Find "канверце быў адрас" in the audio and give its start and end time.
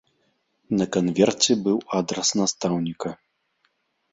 0.95-2.29